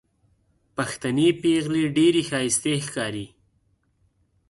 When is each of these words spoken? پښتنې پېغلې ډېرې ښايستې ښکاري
پښتنې 0.75 1.27
پېغلې 1.41 1.83
ډېرې 1.97 2.21
ښايستې 2.29 2.73
ښکاري 2.85 3.25